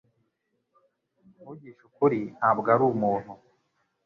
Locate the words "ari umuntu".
2.73-3.31